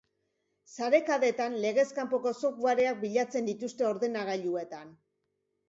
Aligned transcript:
Sarekadetan, 0.69 1.57
legez 1.65 1.85
kanpoko 1.99 2.33
softwareak 2.43 2.99
bilatzen 3.05 3.53
dituzte 3.53 3.89
ordenagailuetan. 3.93 4.93